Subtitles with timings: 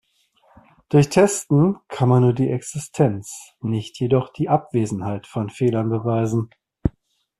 [0.89, 6.49] Durch Testen kann man nur die Existenz, nicht jedoch die Abwesenheit von Fehlern beweisen.